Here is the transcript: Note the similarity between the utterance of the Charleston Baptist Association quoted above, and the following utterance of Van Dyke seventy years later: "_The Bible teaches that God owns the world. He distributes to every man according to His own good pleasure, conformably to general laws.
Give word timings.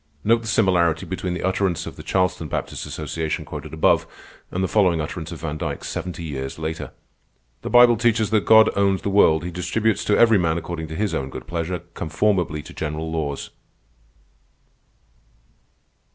Note 0.23 0.41
the 0.41 0.47
similarity 0.47 1.05
between 1.05 1.35
the 1.35 1.43
utterance 1.43 1.85
of 1.85 1.95
the 1.95 2.01
Charleston 2.01 2.47
Baptist 2.47 2.87
Association 2.87 3.45
quoted 3.45 3.71
above, 3.71 4.07
and 4.49 4.63
the 4.63 4.67
following 4.67 4.99
utterance 4.99 5.31
of 5.31 5.41
Van 5.41 5.59
Dyke 5.59 5.83
seventy 5.83 6.23
years 6.23 6.57
later: 6.57 6.89
"_The 7.61 7.71
Bible 7.71 7.97
teaches 7.97 8.31
that 8.31 8.43
God 8.43 8.71
owns 8.75 9.03
the 9.03 9.11
world. 9.11 9.43
He 9.43 9.51
distributes 9.51 10.03
to 10.05 10.17
every 10.17 10.39
man 10.39 10.57
according 10.57 10.87
to 10.87 10.95
His 10.95 11.13
own 11.13 11.29
good 11.29 11.45
pleasure, 11.45 11.83
conformably 11.93 12.63
to 12.63 12.73
general 12.73 13.11
laws. 13.11 13.51